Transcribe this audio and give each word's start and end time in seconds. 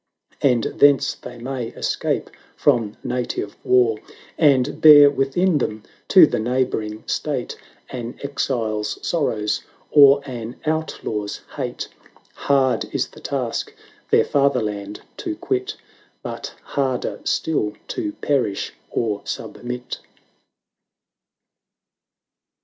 And 0.41 0.63
thence 0.77 1.13
they 1.13 1.37
may 1.37 1.67
escape 1.67 2.31
from 2.55 2.97
native 3.03 3.55
war: 3.63 3.99
960 4.39 4.39
And 4.39 4.81
bear 4.81 5.11
within 5.11 5.59
them 5.59 5.83
to 6.07 6.25
the 6.25 6.39
neighbour 6.39 6.81
ing 6.81 7.03
state 7.07 7.55
An 7.91 8.15
exile's 8.23 8.97
sorrows, 9.07 9.61
or 9.91 10.23
an 10.25 10.55
outlaw's 10.65 11.41
hate: 11.55 11.87
Hard 12.33 12.85
is 12.91 13.09
the 13.09 13.19
task 13.19 13.75
their 14.09 14.25
father 14.25 14.63
land 14.63 15.01
to 15.17 15.35
quit. 15.35 15.77
But 16.23 16.55
harder 16.63 17.19
still 17.23 17.73
to 17.89 18.13
perish 18.13 18.73
or 18.89 19.21
submit. 19.25 19.99